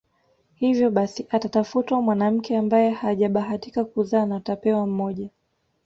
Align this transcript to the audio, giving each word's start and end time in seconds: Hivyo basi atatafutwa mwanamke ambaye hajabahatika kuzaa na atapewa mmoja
Hivyo 0.55 0.89
basi 0.91 1.27
atatafutwa 1.29 2.01
mwanamke 2.01 2.57
ambaye 2.57 2.89
hajabahatika 2.91 3.85
kuzaa 3.85 4.25
na 4.25 4.35
atapewa 4.35 4.87
mmoja 4.87 5.29